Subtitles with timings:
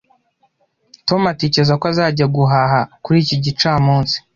[1.07, 4.15] Tom atekereza ko azajya guhaha kuri iki gicamunsi